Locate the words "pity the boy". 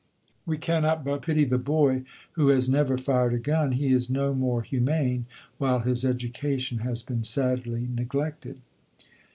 1.21-2.05